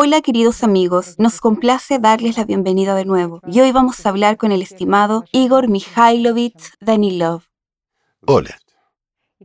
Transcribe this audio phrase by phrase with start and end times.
[0.00, 4.36] Hola queridos amigos, nos complace darles la bienvenida de nuevo y hoy vamos a hablar
[4.36, 7.42] con el estimado Igor Mikhailovich Danilov.
[8.24, 8.60] Hola.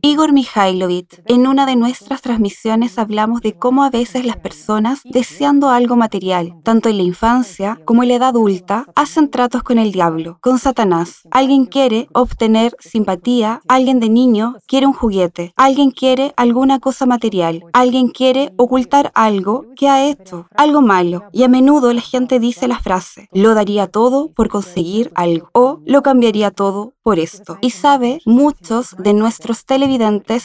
[0.04, 5.70] Igor Mikhailovich, en una de nuestras transmisiones hablamos de cómo a veces las personas, deseando
[5.70, 9.92] algo material, tanto en la infancia como en la edad adulta, hacen tratos con el
[9.92, 11.22] diablo, con Satanás.
[11.30, 17.64] Alguien quiere obtener simpatía, alguien de niño quiere un juguete, alguien quiere alguna cosa material,
[17.72, 21.22] alguien quiere ocultar algo que ha hecho, algo malo.
[21.32, 25.80] Y a menudo la gente dice la frase, lo daría todo por conseguir algo o
[25.86, 27.56] lo cambiaría todo por esto.
[27.62, 29.93] Y sabe, muchos de nuestros televidentes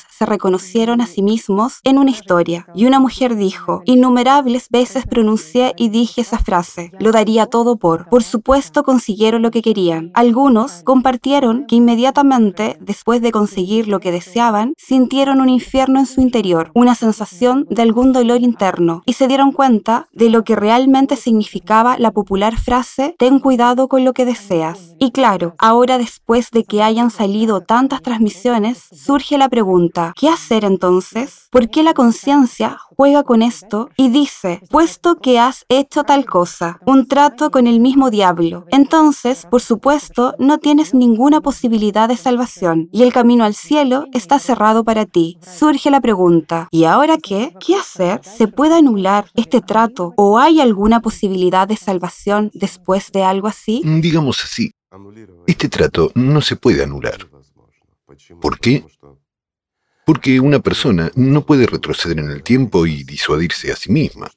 [0.10, 2.66] se reconocieron a sí mismos en una historia.
[2.76, 8.08] Y una mujer dijo, innumerables veces pronuncié y dije esa frase, lo daría todo por.
[8.10, 10.12] Por supuesto consiguieron lo que querían.
[10.14, 16.22] Algunos compartieron que inmediatamente después de conseguir lo que deseaban, sintieron un infierno en su
[16.22, 21.16] interior, una sensación de algún dolor interno, y se dieron cuenta de lo que realmente
[21.16, 24.96] significaba la popular frase, ten cuidado con lo que deseas.
[25.00, 30.66] Y claro, ahora después de que hayan salido tantas transmisiones, surge la pregunta, ¿qué hacer
[30.66, 31.48] entonces?
[31.52, 36.80] ¿Por qué la conciencia juega con esto y dice, puesto que has hecho tal cosa,
[36.86, 42.90] un trato con el mismo diablo, entonces, por supuesto, no tienes ninguna posibilidad de salvación
[42.92, 45.38] y el camino al cielo está cerrado para ti.
[45.42, 47.54] Surge la pregunta, ¿y ahora qué?
[47.60, 48.22] ¿Qué hacer?
[48.24, 53.82] ¿Se puede anular este trato o hay alguna posibilidad de salvación después de algo así?
[53.86, 54.72] Digamos así,
[55.48, 57.28] este trato no se puede anular.
[58.42, 58.84] ¿Por qué?
[60.10, 64.28] Porque una persona no puede retroceder en el tiempo y disuadirse a sí misma.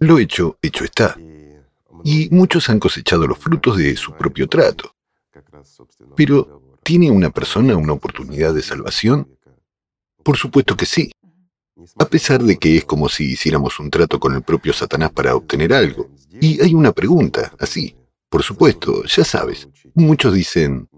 [0.00, 1.16] Lo hecho, hecho está.
[2.02, 4.96] Y muchos han cosechado los frutos de su propio trato.
[6.16, 9.28] Pero, ¿tiene una persona una oportunidad de salvación?
[10.24, 11.12] Por supuesto que sí.
[11.96, 15.36] A pesar de que es como si hiciéramos un trato con el propio Satanás para
[15.36, 16.10] obtener algo.
[16.40, 17.94] Y hay una pregunta, así.
[18.28, 19.68] Por supuesto, ya sabes.
[19.94, 20.88] Muchos dicen,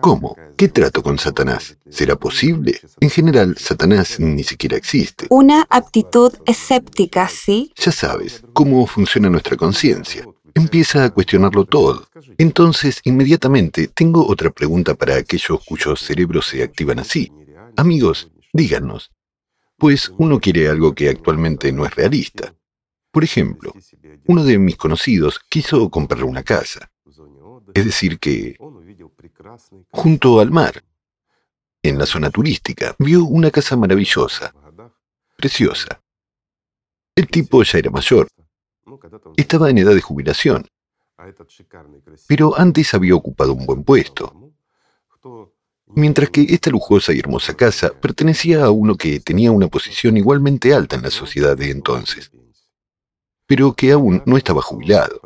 [0.00, 0.36] ¿Cómo?
[0.56, 1.76] ¿Qué trato con Satanás?
[1.88, 2.80] ¿Será posible?
[3.00, 5.26] En general, Satanás ni siquiera existe.
[5.30, 7.72] Una aptitud escéptica, ¿sí?
[7.76, 10.26] Ya sabes cómo funciona nuestra conciencia.
[10.54, 12.08] Empieza a cuestionarlo todo.
[12.38, 17.32] Entonces, inmediatamente, tengo otra pregunta para aquellos cuyos cerebros se activan así.
[17.76, 19.10] Amigos, díganos.
[19.76, 22.54] Pues uno quiere algo que actualmente no es realista.
[23.10, 23.72] Por ejemplo,
[24.26, 26.90] uno de mis conocidos quiso comprar una casa.
[27.74, 28.56] Es decir, que
[29.90, 30.82] junto al mar,
[31.82, 34.54] en la zona turística, vio una casa maravillosa,
[35.36, 36.00] preciosa.
[37.14, 38.28] El tipo ya era mayor,
[39.36, 40.66] estaba en edad de jubilación,
[42.26, 44.52] pero antes había ocupado un buen puesto.
[45.86, 50.72] Mientras que esta lujosa y hermosa casa pertenecía a uno que tenía una posición igualmente
[50.72, 52.30] alta en la sociedad de entonces
[53.50, 55.20] pero que aún no estaba jubilado.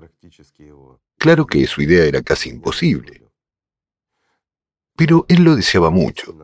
[1.24, 3.22] Claro que su idea era casi imposible.
[4.94, 6.36] Pero él lo deseaba mucho.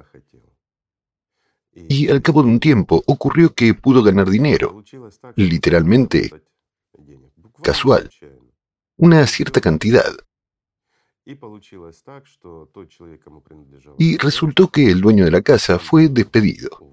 [1.74, 4.82] Y al cabo de un tiempo ocurrió que pudo ganar dinero,
[5.36, 6.30] literalmente
[7.62, 8.08] casual,
[8.96, 10.16] una cierta cantidad.
[13.98, 16.89] Y resultó que el dueño de la casa fue despedido.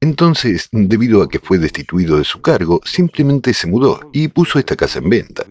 [0.00, 4.76] Entonces, debido a que fue destituido de su cargo, simplemente se mudó y puso esta
[4.76, 5.44] casa en venta.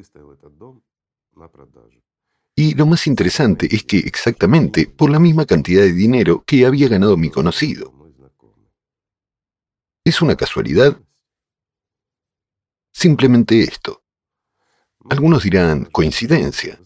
[2.56, 6.88] Y lo más interesante es que exactamente por la misma cantidad de dinero que había
[6.88, 7.94] ganado mi conocido.
[10.04, 10.98] ¿Es una casualidad?
[12.94, 14.04] Simplemente esto.
[15.10, 16.80] Algunos dirán coincidencia.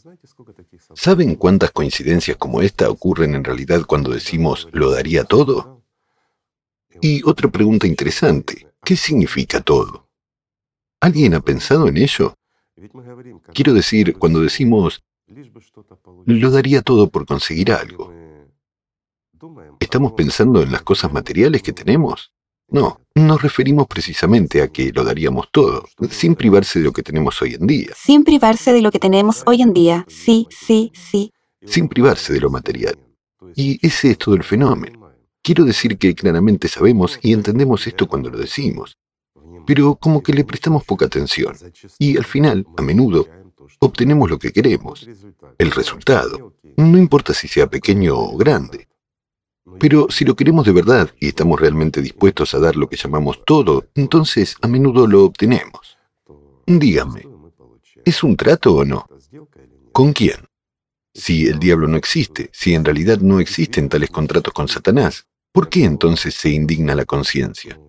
[0.94, 5.78] ¿Saben cuántas coincidencias como esta ocurren en realidad cuando decimos lo daría todo?
[7.01, 10.07] Y otra pregunta interesante, ¿qué significa todo?
[11.01, 12.35] ¿Alguien ha pensado en ello?
[13.53, 15.01] Quiero decir, cuando decimos,
[16.25, 18.13] lo daría todo por conseguir algo,
[19.79, 22.34] ¿estamos pensando en las cosas materiales que tenemos?
[22.67, 27.41] No, nos referimos precisamente a que lo daríamos todo, sin privarse de lo que tenemos
[27.41, 27.90] hoy en día.
[27.95, 31.31] Sin privarse de lo que tenemos hoy en día, sí, sí, sí.
[31.66, 32.95] Sin privarse de lo material.
[33.55, 34.98] Y ese es todo el fenómeno.
[35.41, 38.97] Quiero decir que claramente sabemos y entendemos esto cuando lo decimos,
[39.66, 41.56] pero como que le prestamos poca atención.
[41.97, 43.28] Y al final, a menudo,
[43.80, 45.08] obtenemos lo que queremos,
[45.58, 48.88] el resultado, no importa si sea pequeño o grande.
[49.80, 53.44] Pero si lo queremos de verdad y estamos realmente dispuestos a dar lo que llamamos
[53.46, 55.97] todo, entonces a menudo lo obtenemos.
[56.66, 57.28] Dígame,
[58.03, 59.08] ¿es un trato o no?
[59.91, 60.48] ¿Con quién?
[61.19, 65.67] Si el diablo no existe, si en realidad no existen tales contratos con Satanás, ¿Por
[65.67, 67.79] qué entonces se indigna la conciencia?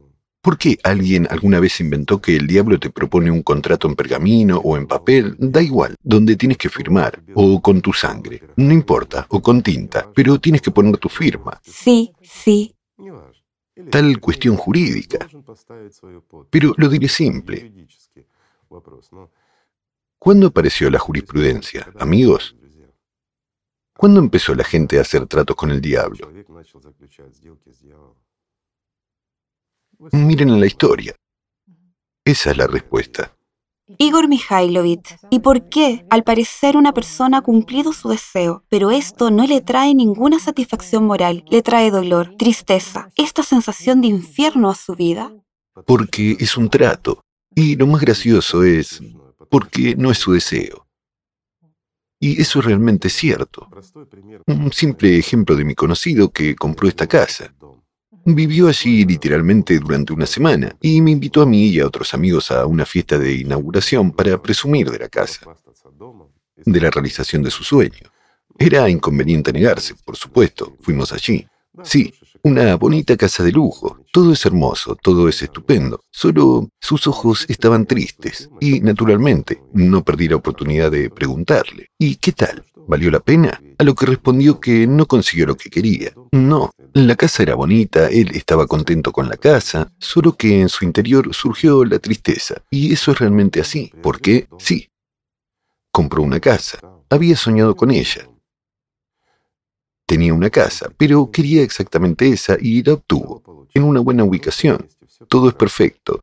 [0.40, 4.58] ¿Por qué alguien alguna vez inventó que el diablo te propone un contrato en pergamino
[4.58, 5.36] o en papel?
[5.38, 10.10] Da igual, donde tienes que firmar, o con tu sangre, no importa, o con tinta,
[10.14, 11.60] pero tienes que poner tu firma.
[11.62, 12.74] Sí, sí.
[13.90, 15.28] Tal cuestión jurídica.
[16.48, 17.70] Pero lo diré simple.
[20.18, 22.56] ¿Cuándo apareció la jurisprudencia, amigos?
[24.00, 26.32] ¿Cuándo empezó la gente a hacer tratos con el diablo?
[30.12, 31.14] Miren la historia.
[32.24, 33.36] Esa es la respuesta.
[33.98, 35.18] Igor Mikhailovich.
[35.28, 36.06] ¿Y por qué?
[36.08, 41.04] Al parecer una persona ha cumplido su deseo, pero esto no le trae ninguna satisfacción
[41.04, 45.30] moral, le trae dolor, tristeza, esta sensación de infierno a su vida.
[45.84, 47.20] Porque es un trato.
[47.54, 49.02] Y lo más gracioso es
[49.50, 50.86] porque no es su deseo.
[52.22, 53.66] Y eso es realmente cierto.
[54.46, 57.54] Un simple ejemplo de mi conocido que compró esta casa.
[58.26, 62.50] Vivió allí literalmente durante una semana y me invitó a mí y a otros amigos
[62.50, 65.46] a una fiesta de inauguración para presumir de la casa,
[66.56, 68.10] de la realización de su sueño.
[68.58, 71.48] Era inconveniente negarse, por supuesto, fuimos allí.
[71.82, 73.98] Sí, una bonita casa de lujo.
[74.12, 76.00] Todo es hermoso, todo es estupendo.
[76.10, 82.32] Solo sus ojos estaban tristes y, naturalmente, no perdí la oportunidad de preguntarle, ¿y qué
[82.32, 82.64] tal?
[82.86, 83.60] ¿Valió la pena?
[83.78, 86.12] A lo que respondió que no consiguió lo que quería.
[86.32, 90.84] No, la casa era bonita, él estaba contento con la casa, solo que en su
[90.84, 92.62] interior surgió la tristeza.
[92.70, 94.88] Y eso es realmente así, porque sí,
[95.92, 96.78] compró una casa,
[97.08, 98.29] había soñado con ella.
[100.10, 104.88] Tenía una casa, pero quería exactamente esa y la obtuvo, en una buena ubicación.
[105.28, 106.18] Todo es perfecto.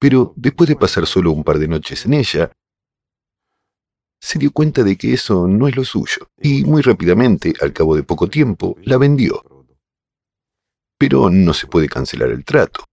[0.00, 2.50] Pero después de pasar solo un par de noches en ella,
[4.20, 7.94] se dio cuenta de que eso no es lo suyo y muy rápidamente, al cabo
[7.94, 9.44] de poco tiempo, la vendió.
[10.98, 12.84] Pero no se puede cancelar el trato.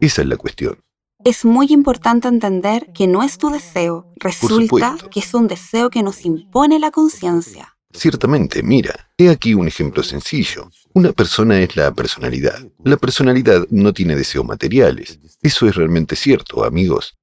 [0.00, 0.80] Esa es la cuestión.
[1.24, 6.02] Es muy importante entender que no es tu deseo, resulta que es un deseo que
[6.02, 7.75] nos impone la conciencia.
[7.92, 10.70] Ciertamente, mira, he aquí un ejemplo sencillo.
[10.92, 12.58] Una persona es la personalidad.
[12.84, 15.18] La personalidad no tiene deseos materiales.
[15.42, 17.16] Eso es realmente cierto, amigos.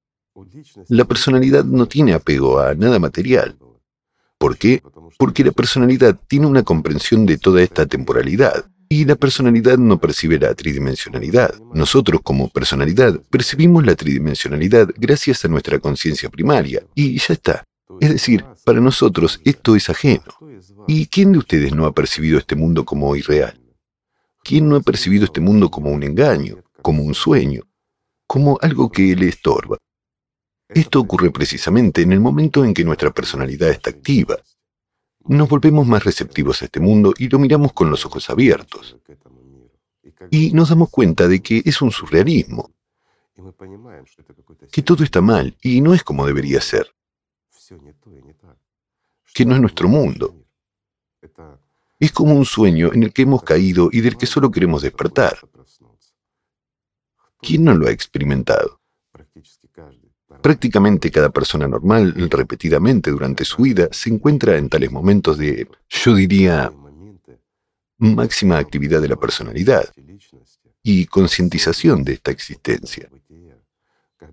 [0.88, 3.56] La personalidad no tiene apego a nada material.
[4.38, 4.82] ¿Por qué?
[5.18, 8.66] Porque la personalidad tiene una comprensión de toda esta temporalidad.
[8.88, 11.54] Y la personalidad no percibe la tridimensionalidad.
[11.72, 16.84] Nosotros como personalidad percibimos la tridimensionalidad gracias a nuestra conciencia primaria.
[16.94, 17.64] Y ya está.
[18.00, 20.24] Es decir, para nosotros esto es ajeno.
[20.86, 23.58] ¿Y quién de ustedes no ha percibido este mundo como irreal?
[24.42, 27.62] ¿Quién no ha percibido este mundo como un engaño, como un sueño,
[28.26, 29.78] como algo que le estorba?
[30.68, 34.36] Esto ocurre precisamente en el momento en que nuestra personalidad está activa.
[35.26, 38.98] Nos volvemos más receptivos a este mundo y lo miramos con los ojos abiertos.
[40.30, 42.74] Y nos damos cuenta de que es un surrealismo,
[44.70, 46.94] que todo está mal y no es como debería ser,
[49.32, 50.43] que no es nuestro mundo.
[52.04, 55.38] Es como un sueño en el que hemos caído y del que solo queremos despertar.
[57.40, 58.78] ¿Quién no lo ha experimentado?
[60.42, 66.14] Prácticamente cada persona normal, repetidamente durante su vida, se encuentra en tales momentos de, yo
[66.14, 66.70] diría,
[67.96, 69.84] máxima actividad de la personalidad
[70.82, 73.08] y concientización de esta existencia.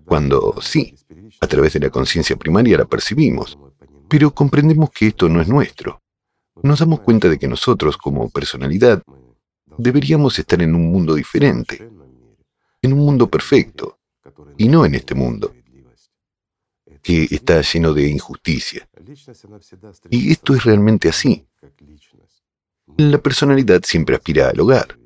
[0.04, 0.94] Cuando sí,
[1.40, 3.58] a través de la conciencia primaria la percibimos,
[4.10, 6.01] pero comprendemos que esto no es nuestro.
[6.62, 9.02] Nos damos cuenta de que nosotros, como personalidad,
[9.78, 11.90] deberíamos estar en un mundo diferente,
[12.82, 13.98] en un mundo perfecto,
[14.58, 15.52] y no en este mundo
[17.02, 18.88] que está lleno de injusticia.
[20.08, 21.44] Y esto es realmente así.
[22.96, 24.98] La personalidad siempre aspira al hogar.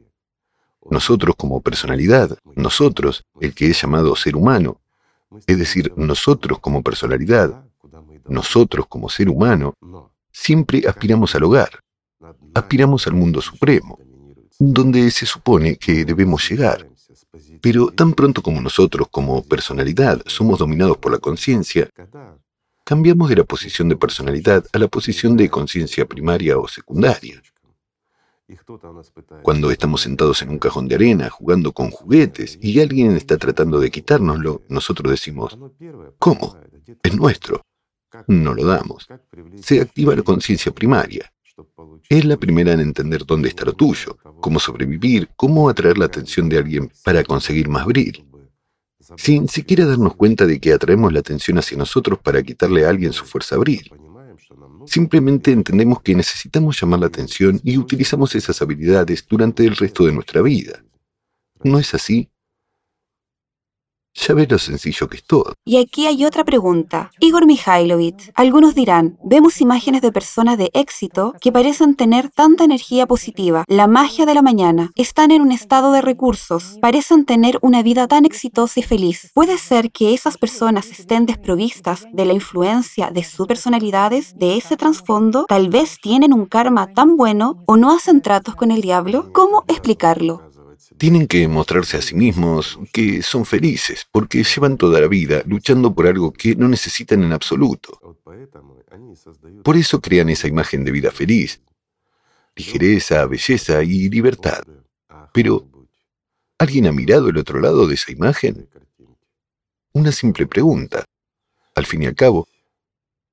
[0.91, 4.81] Nosotros como personalidad, nosotros, el que es llamado ser humano,
[5.47, 7.65] es decir, nosotros como personalidad,
[8.27, 9.75] nosotros como ser humano,
[10.37, 11.81] siempre aspiramos al hogar,
[12.55, 13.99] aspiramos al mundo supremo,
[14.59, 16.87] donde se supone que debemos llegar.
[17.63, 21.89] Pero tan pronto como nosotros, como personalidad, somos dominados por la conciencia,
[22.85, 27.43] cambiamos de la posición de personalidad a la posición de conciencia primaria o secundaria.
[29.43, 33.81] Cuando estamos sentados en un cajón de arena jugando con juguetes y alguien está tratando
[33.81, 35.59] de quitárnoslo, nosotros decimos,
[36.19, 36.57] ¿cómo?
[37.03, 37.63] Es nuestro.
[38.27, 39.07] No lo damos.
[39.63, 41.33] Se activa la conciencia primaria.
[42.09, 46.49] Es la primera en entender dónde está lo tuyo, cómo sobrevivir, cómo atraer la atención
[46.49, 48.25] de alguien para conseguir más bril.
[49.17, 53.13] Sin siquiera darnos cuenta de que atraemos la atención hacia nosotros para quitarle a alguien
[53.13, 53.91] su fuerza bril.
[54.87, 60.13] Simplemente entendemos que necesitamos llamar la atención y utilizamos esas habilidades durante el resto de
[60.13, 60.85] nuestra vida.
[61.63, 62.29] ¿No es así?
[64.17, 65.53] Ya ves lo sencillo que es todo.
[65.65, 67.11] Y aquí hay otra pregunta.
[67.21, 73.07] Igor Mikhailovich, algunos dirán, vemos imágenes de personas de éxito que parecen tener tanta energía
[73.07, 77.83] positiva, la magia de la mañana, están en un estado de recursos, parecen tener una
[77.83, 79.31] vida tan exitosa y feliz.
[79.35, 84.77] ¿Puede ser que esas personas estén desprovistas de la influencia de sus personalidades, de ese
[84.77, 85.45] trasfondo?
[85.47, 89.31] Tal vez tienen un karma tan bueno o no hacen tratos con el diablo.
[89.33, 90.46] ¿Cómo explicarlo?
[90.99, 95.95] Tienen que mostrarse a sí mismos que son felices, porque llevan toda la vida luchando
[95.95, 98.17] por algo que no necesitan en absoluto.
[99.63, 101.61] Por eso crean esa imagen de vida feliz,
[102.55, 104.63] ligereza, belleza y libertad.
[105.33, 105.69] Pero,
[106.59, 108.69] ¿alguien ha mirado el otro lado de esa imagen?
[109.93, 111.05] Una simple pregunta.
[111.75, 112.49] Al fin y al cabo,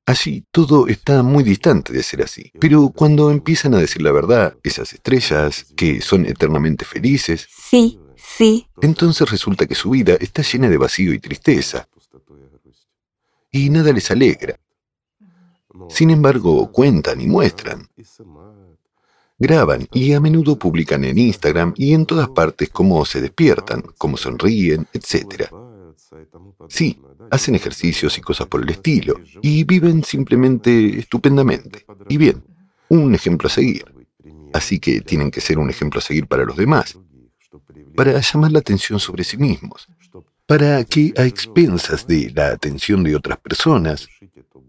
[0.05, 2.51] Allí todo está muy distante de ser así.
[2.59, 8.67] Pero cuando empiezan a decir la verdad, esas estrellas, que son eternamente felices, Sí, sí.
[8.81, 11.87] entonces resulta que su vida está llena de vacío y tristeza,
[13.49, 14.59] y nada les alegra.
[15.89, 17.87] Sin embargo, cuentan y muestran.
[19.37, 24.17] Graban y a menudo publican en Instagram y en todas partes cómo se despiertan, cómo
[24.17, 25.49] sonríen, etc.
[26.69, 26.99] Sí,
[27.31, 31.85] hacen ejercicios y cosas por el estilo, y viven simplemente estupendamente.
[32.09, 32.43] Y bien,
[32.89, 33.85] un ejemplo a seguir.
[34.53, 36.97] Así que tienen que ser un ejemplo a seguir para los demás,
[37.95, 39.87] para llamar la atención sobre sí mismos,
[40.45, 44.07] para que a expensas de la atención de otras personas,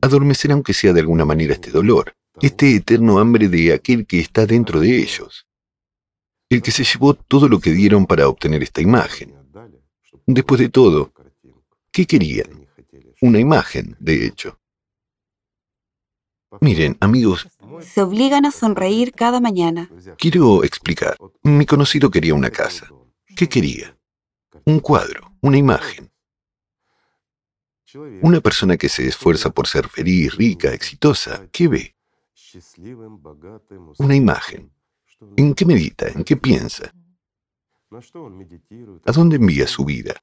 [0.00, 4.46] adormecer aunque sea de alguna manera este dolor, este eterno hambre de aquel que está
[4.46, 5.46] dentro de ellos,
[6.48, 9.34] el que se llevó todo lo que dieron para obtener esta imagen.
[10.26, 11.12] Después de todo,
[11.94, 12.66] ¿qué querían?
[13.22, 14.58] Una imagen, de hecho.
[16.60, 17.48] Miren, amigos,
[17.80, 19.88] Se obligan a sonreír cada mañana.
[20.18, 21.16] quiero explicar.
[21.42, 22.88] Mi conocido quería una casa.
[23.36, 23.96] ¿Qué quería?
[24.64, 26.10] Un cuadro, una imagen.
[28.22, 31.96] Una persona que se esfuerza por ser feliz, rica, exitosa, ¿qué ve?
[33.98, 34.72] Una imagen.
[35.36, 36.08] ¿En qué medita?
[36.08, 36.92] ¿En qué piensa?
[39.06, 40.14] ¿A dónde envía su vida?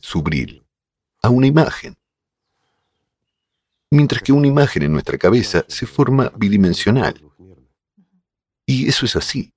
[0.00, 0.64] Su bril.
[1.22, 1.96] A una imagen.
[3.90, 7.14] Mientras que una imagen en nuestra cabeza se forma bidimensional.
[8.66, 9.52] Y eso es así.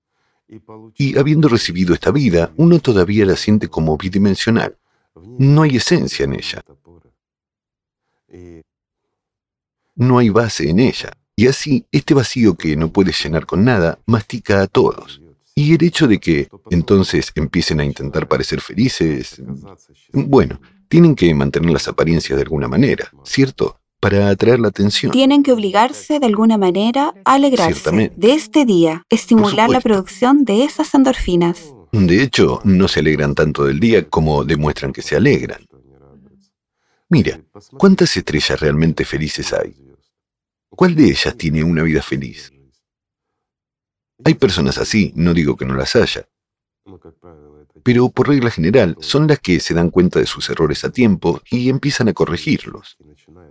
[0.96, 4.78] Y habiendo recibido esta vida, uno todavía la siente como bidimensional.
[5.16, 6.64] No hay esencia en ella.
[9.96, 11.14] No hay base en ella.
[11.36, 15.23] Y así, este vacío que no puedes llenar con nada, mastica a todos.
[15.56, 19.42] Y el hecho de que entonces empiecen a intentar parecer felices,
[20.12, 23.80] bueno, tienen que mantener las apariencias de alguna manera, ¿cierto?
[24.00, 25.12] Para atraer la atención.
[25.12, 30.64] Tienen que obligarse de alguna manera a alegrarse de este día, estimular la producción de
[30.64, 31.74] esas endorfinas.
[31.92, 35.66] De hecho, no se alegran tanto del día como demuestran que se alegran.
[37.10, 37.42] Mira,
[37.78, 39.76] ¿cuántas estrellas realmente felices hay?
[40.70, 42.53] ¿Cuál de ellas tiene una vida feliz?
[44.24, 46.28] Hay personas así, no digo que no las haya,
[47.84, 51.42] pero por regla general son las que se dan cuenta de sus errores a tiempo
[51.50, 52.98] y empiezan a corregirlos.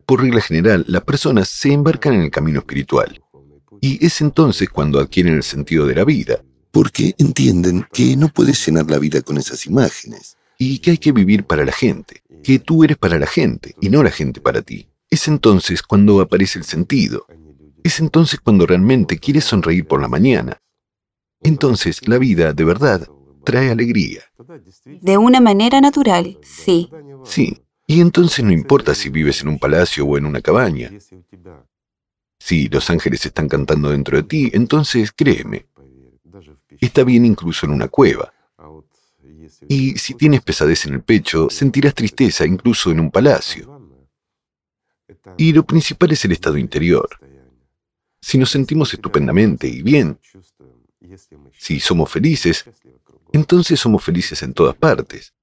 [0.07, 3.21] Por regla general, las personas se embarcan en el camino espiritual.
[3.81, 8.65] Y es entonces cuando adquieren el sentido de la vida, porque entienden que no puedes
[8.67, 12.59] llenar la vida con esas imágenes y que hay que vivir para la gente, que
[12.59, 14.89] tú eres para la gente y no la gente para ti.
[15.11, 17.27] Es entonces cuando aparece el sentido.
[17.85, 20.59] Es entonces cuando realmente quieres sonreír por la mañana.
[21.43, 23.09] Entonces la vida, de verdad,
[23.45, 24.23] trae alegría.
[24.85, 26.91] De una manera natural, sí.
[27.25, 30.91] Sí, y entonces no importa si vives en un palacio o en una cabaña.
[32.39, 35.67] Si los ángeles están cantando dentro de ti, entonces créeme,
[36.81, 38.33] está bien incluso en una cueva.
[39.69, 43.81] Y si tienes pesadez en el pecho, sentirás tristeza incluso en un palacio.
[45.37, 47.09] Y lo principal es el estado interior.
[48.23, 50.19] Si nos sentimos estupendamente y bien,
[51.59, 52.65] si somos felices,
[53.33, 55.35] entonces somos felices en todas partes.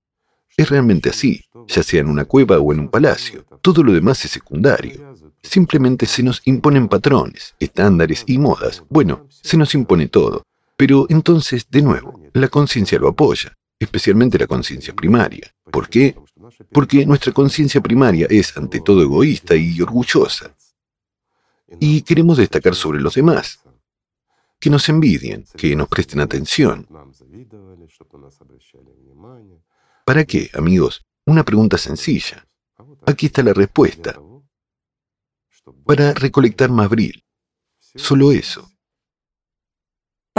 [0.56, 3.46] Es realmente así, ya sea en una cueva o en un palacio.
[3.62, 5.16] Todo lo demás es secundario.
[5.44, 8.84] Simplemente se nos imponen patrones, estándares y modas.
[8.90, 10.44] Bueno, se nos impone todo.
[10.78, 15.54] Pero entonces, de nuevo, la conciencia lo apoya, especialmente la conciencia primaria.
[15.70, 16.16] ¿Por qué?
[16.72, 20.56] Porque nuestra conciencia primaria es ante todo egoísta y orgullosa.
[21.80, 23.60] Y queremos destacar sobre los demás,
[24.60, 26.88] que nos envidien, que nos presten atención.
[30.06, 31.06] ¿Para qué, amigos?
[31.26, 32.48] Una pregunta sencilla.
[33.06, 34.20] Aquí está la respuesta.
[35.86, 37.24] para recolectar más bril.
[37.80, 38.72] Solo eso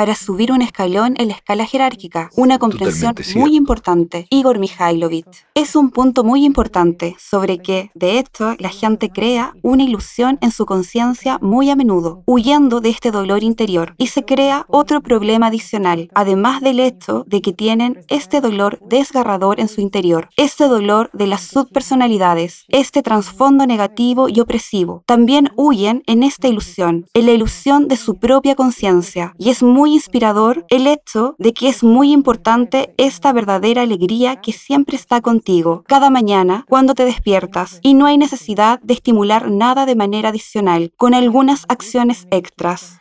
[0.01, 4.27] para subir un escalón en la escala jerárquica, una comprensión muy importante.
[4.31, 5.45] Igor Mikhailovich.
[5.55, 10.53] Es un punto muy importante sobre que, de hecho, la gente crea una ilusión en
[10.53, 15.49] su conciencia muy a menudo, huyendo de este dolor interior, y se crea otro problema
[15.49, 21.11] adicional, además del hecho de que tienen este dolor desgarrador en su interior, este dolor
[21.13, 25.03] de las subpersonalidades, este trasfondo negativo y opresivo.
[25.05, 29.90] También huyen en esta ilusión, en la ilusión de su propia conciencia, y es muy
[29.95, 35.85] inspirador el hecho de que es muy importante esta verdadera alegría que siempre está contigo
[35.87, 40.93] cada mañana cuando te despiertas y no hay necesidad de estimular nada de manera adicional
[40.97, 43.01] con algunas acciones extras.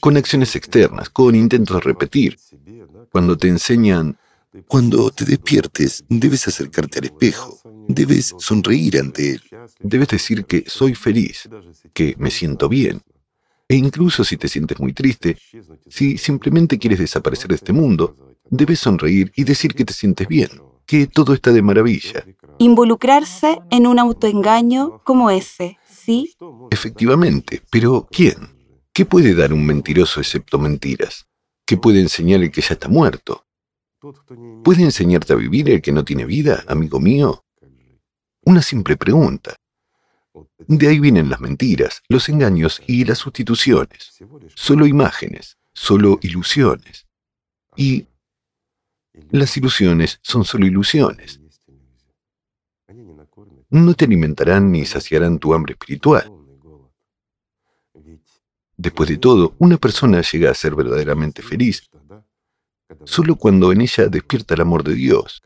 [0.00, 2.38] Con acciones externas, con intentos de repetir.
[3.10, 4.16] Cuando te enseñan,
[4.66, 9.42] cuando te despiertes, debes acercarte al espejo, debes sonreír ante él,
[9.78, 11.48] debes decir que soy feliz,
[11.92, 13.00] que me siento bien,
[13.70, 15.36] e incluso si te sientes muy triste,
[15.88, 18.16] si simplemente quieres desaparecer de este mundo,
[18.50, 20.48] debes sonreír y decir que te sientes bien,
[20.84, 22.24] que todo está de maravilla.
[22.58, 26.34] Involucrarse en un autoengaño como ese, ¿sí?
[26.72, 28.38] Efectivamente, pero ¿quién?
[28.92, 31.28] ¿Qué puede dar un mentiroso excepto mentiras?
[31.64, 33.46] ¿Qué puede enseñar el que ya está muerto?
[34.64, 37.44] ¿Puede enseñarte a vivir el que no tiene vida, amigo mío?
[38.44, 39.54] Una simple pregunta.
[40.58, 44.18] De ahí vienen las mentiras, los engaños y las sustituciones.
[44.54, 47.06] Solo imágenes, solo ilusiones.
[47.76, 48.06] Y
[49.30, 51.40] las ilusiones son solo ilusiones.
[53.70, 56.30] No te alimentarán ni saciarán tu hambre espiritual.
[58.76, 61.90] Después de todo, una persona llega a ser verdaderamente feliz
[63.04, 65.42] solo cuando en ella despierta el amor de Dios,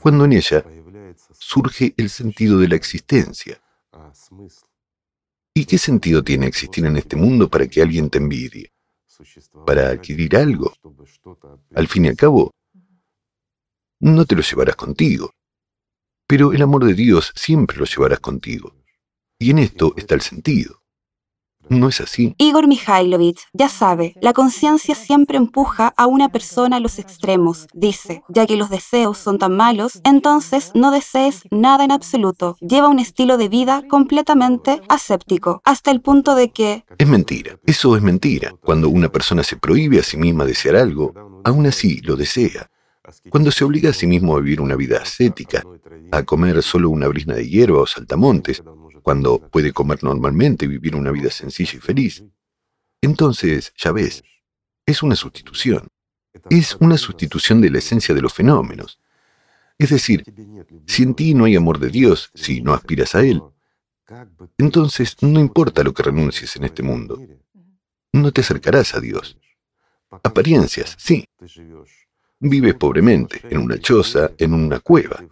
[0.00, 0.64] cuando en ella
[1.32, 3.61] surge el sentido de la existencia.
[5.54, 8.72] ¿Y qué sentido tiene existir en este mundo para que alguien te envidie?
[9.66, 10.72] ¿Para adquirir algo?
[11.74, 12.52] Al fin y al cabo,
[14.00, 15.32] no te lo llevarás contigo.
[16.26, 18.74] Pero el amor de Dios siempre lo llevarás contigo.
[19.38, 20.81] Y en esto está el sentido.
[21.72, 22.34] No es así.
[22.36, 27.66] Igor Mikhailovich, ya sabe, la conciencia siempre empuja a una persona a los extremos.
[27.72, 32.56] Dice, ya que los deseos son tan malos, entonces no desees nada en absoluto.
[32.60, 36.84] Lleva un estilo de vida completamente aséptico, hasta el punto de que...
[36.98, 38.54] Es mentira, eso es mentira.
[38.60, 42.70] Cuando una persona se prohíbe a sí misma desear algo, aún así lo desea.
[43.30, 45.62] Cuando se obliga a sí mismo a vivir una vida ascética,
[46.10, 48.62] a comer solo una brisna de hierba o saltamontes,
[49.02, 52.24] cuando puede comer normalmente y vivir una vida sencilla y feliz.
[53.00, 54.22] Entonces, ya ves,
[54.86, 55.88] es una sustitución.
[56.48, 58.98] Es una sustitución de la esencia de los fenómenos.
[59.78, 60.24] Es decir,
[60.86, 63.42] si en ti no hay amor de Dios, si no aspiras a Él,
[64.58, 67.20] entonces no importa lo que renuncies en este mundo.
[68.12, 69.38] No te acercarás a Dios.
[70.22, 71.24] Apariencias, sí.
[72.44, 75.22] Vives pobremente, en una choza, en una cueva,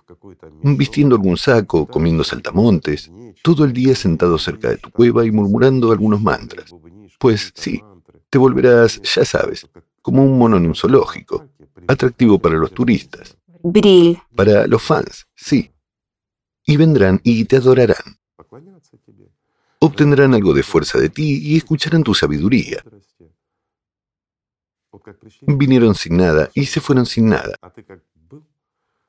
[0.63, 3.11] vistiendo algún saco, comiendo saltamontes,
[3.43, 6.73] todo el día sentado cerca de tu cueva y murmurando algunos mantras.
[7.19, 7.83] Pues sí,
[8.31, 9.69] te volverás, ya sabes,
[10.01, 11.49] como un mono en un zoológico,
[11.89, 13.37] atractivo para los turistas.
[13.61, 14.17] Bril.
[14.37, 15.69] Para los fans, sí.
[16.65, 18.21] Y vendrán y te adorarán.
[19.81, 22.85] Obtendrán algo de fuerza de ti y escucharán tu sabiduría.
[25.43, 27.57] Vinieron sin nada y se fueron sin nada.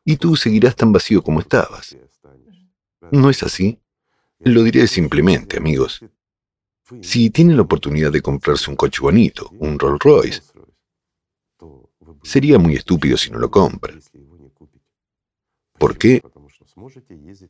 [0.04, 1.98] Y tú seguirás tan vacío como estabas.
[3.12, 3.80] ¿No es así?
[4.40, 6.04] Lo diré simplemente, amigos.
[7.02, 10.42] Si tienen la oportunidad de comprarse un coche bonito, un Rolls Royce,
[12.24, 14.02] sería muy estúpido si no lo compran.
[15.78, 16.22] ¿Por qué?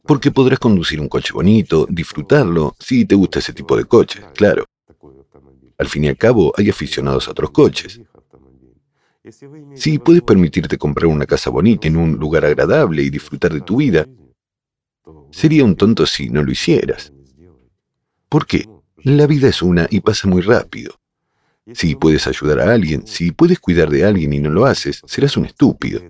[0.04, 4.66] Porque podrás conducir un coche bonito, disfrutarlo, si te gusta ese tipo de coches, claro.
[5.78, 8.00] Al fin y al cabo, hay aficionados a otros coches.
[9.76, 13.78] Si puedes permitirte comprar una casa bonita en un lugar agradable y disfrutar de tu
[13.78, 14.08] vida,
[15.32, 17.12] Sería un tonto si no lo hicieras.
[18.30, 18.70] ¿Por qué?
[18.98, 21.00] La vida es una y pasa muy rápido.
[21.74, 25.38] Si puedes ayudar a alguien, si puedes cuidar de alguien y no lo haces, serás
[25.38, 26.02] un estúpido.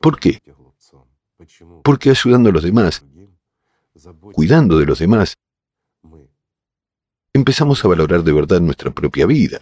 [0.00, 0.42] ¿Por qué?
[1.84, 3.04] Porque ayudando a los demás,
[4.32, 5.38] cuidando de los demás,
[7.32, 9.60] empezamos a valorar de verdad nuestra propia vida.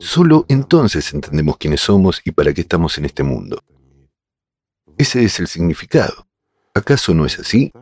[0.00, 3.62] Solo entonces entendemos quiénes somos y para qué estamos en este mundo.
[4.96, 6.28] Ese es el significado.
[6.74, 7.72] ¿Acaso no es así?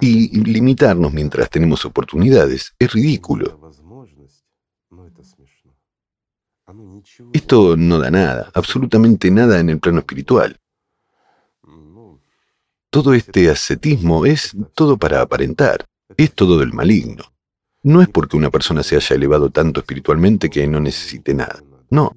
[0.00, 3.60] Y limitarnos mientras tenemos oportunidades es ridículo.
[7.32, 10.58] Esto no da nada, absolutamente nada en el plano espiritual.
[12.90, 15.84] Todo este ascetismo es todo para aparentar,
[16.16, 17.33] es todo del maligno.
[17.84, 21.62] No es porque una persona se haya elevado tanto espiritualmente que no necesite nada.
[21.90, 22.16] No.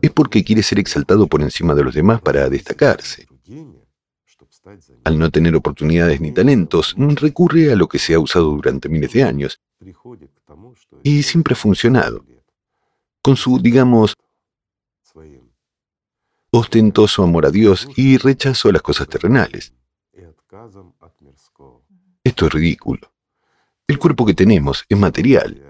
[0.00, 3.26] Es porque quiere ser exaltado por encima de los demás para destacarse.
[5.02, 9.12] Al no tener oportunidades ni talentos, recurre a lo que se ha usado durante miles
[9.12, 9.60] de años
[11.02, 12.24] y siempre ha funcionado.
[13.20, 14.14] Con su, digamos,
[16.50, 19.74] ostentoso amor a Dios y rechazo a las cosas terrenales.
[22.22, 23.10] Esto es ridículo.
[23.88, 25.62] El cuerpo que tenemos es material.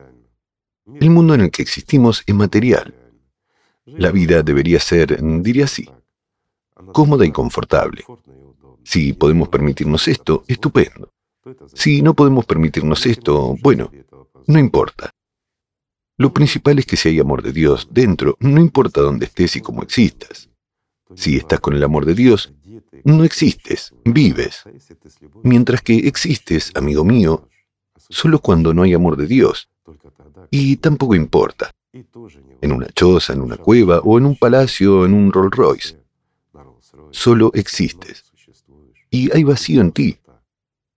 [1.00, 2.92] El mundo en el que existimos es material.
[3.86, 5.88] La vida debería ser, diría así,
[6.92, 8.04] cómoda y confortable.
[8.82, 11.12] Si podemos permitirnos esto, estupendo.
[11.74, 13.92] Si no podemos permitirnos esto, bueno,
[14.48, 15.10] no importa.
[16.16, 19.60] Lo principal es que si hay amor de Dios dentro, no importa dónde estés y
[19.60, 20.50] cómo existas.
[21.14, 22.52] Si estás con el amor de Dios,
[23.04, 24.64] no existes, vives.
[25.44, 27.48] Mientras que existes, amigo mío,
[28.08, 29.68] solo cuando no hay amor de Dios.
[30.50, 31.70] Y tampoco importa.
[31.92, 35.96] En una choza, en una cueva o en un palacio, en un Rolls Royce.
[37.10, 38.24] Solo existes.
[39.10, 40.18] Y hay vacío en ti.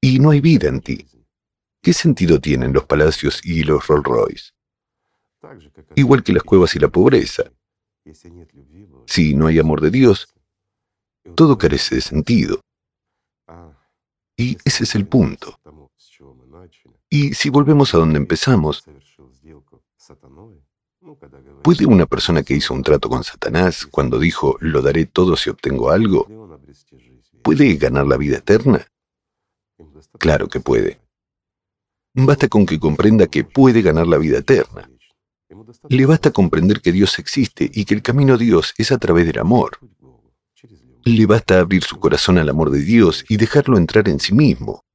[0.02, 1.06] Y no hay vida en ti.
[1.82, 4.52] ¿Qué sentido tienen los palacios y los Rolls Royce?
[5.96, 7.44] Igual que las cuevas y la pobreza.
[9.06, 10.28] Si no hay amor de Dios,
[11.36, 12.62] todo carece de sentido.
[14.38, 15.60] Y ese es el punto.
[17.14, 18.86] Y si volvemos a donde empezamos,
[21.62, 25.50] ¿puede una persona que hizo un trato con Satanás cuando dijo, lo daré todo si
[25.50, 26.26] obtengo algo,
[27.44, 28.88] puede ganar la vida eterna?
[30.20, 31.02] Claro que puede.
[32.14, 34.90] Basta con que comprenda que puede ganar la vida eterna.
[35.90, 39.26] Le basta comprender que Dios existe y que el camino a Dios es a través
[39.26, 39.80] del amor.
[41.04, 44.86] Le basta abrir su corazón al amor de Dios y dejarlo entrar en sí mismo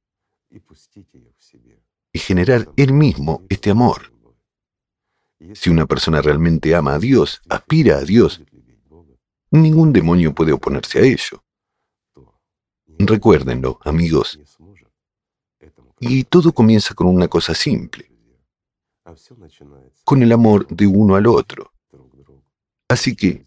[2.17, 4.11] y generar él mismo este amor.
[5.53, 8.41] Si una persona realmente ama a Dios, aspira a Dios,
[9.51, 11.43] ningún demonio puede oponerse a ello.
[12.97, 14.39] Recuérdenlo, amigos.
[15.99, 18.09] Y todo comienza con una cosa simple
[20.03, 21.71] con el amor de uno al otro.
[22.89, 23.45] Así que,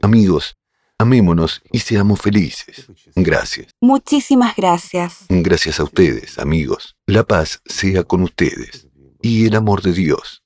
[0.00, 0.56] amigos,
[1.02, 2.86] amémonos y seamos felices.
[3.14, 3.68] Gracias.
[3.80, 5.26] Muchísimas gracias.
[5.28, 6.96] Gracias a ustedes, amigos.
[7.06, 8.88] La paz sea con ustedes
[9.20, 10.41] y el amor de Dios.